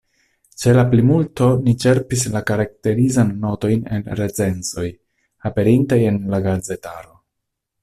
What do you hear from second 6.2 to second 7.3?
la gazetaro.